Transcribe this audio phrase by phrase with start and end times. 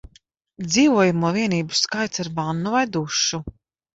[0.69, 3.43] Dzīvojamo vienību skaits ar vannu vai dušu